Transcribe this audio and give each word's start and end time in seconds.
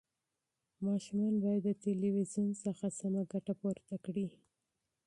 ماشومان 0.85 1.33
باید 1.43 1.63
د 1.65 1.69
تلویزیون 1.85 2.49
څخه 2.65 2.85
سمه 2.99 3.21
ګټه 3.31 3.53
پورته 3.61 3.95
کړي. 4.05 4.27